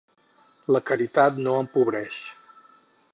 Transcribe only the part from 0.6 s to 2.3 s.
La caritat no empobreix.